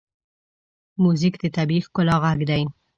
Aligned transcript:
موزیک 1.01 1.35
د 1.39 1.45
طبیعي 1.55 1.83
ښکلا 1.85 2.15
غږ 2.23 2.39
دی. 2.49 2.63